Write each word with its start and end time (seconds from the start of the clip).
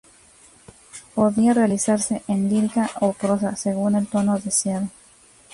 Podía 1.13 1.53
realizarse 1.53 2.23
en 2.27 2.49
lírica 2.49 2.89
o 3.01 3.13
prosa, 3.13 3.55
según 3.55 3.93
el 3.93 4.07
tono 4.07 4.39
deseado. 4.39 4.87